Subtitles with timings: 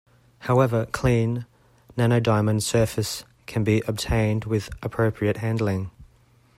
[0.39, 1.45] However, clean
[1.95, 5.91] nanodiamond surface can be obtained with appropriate handling.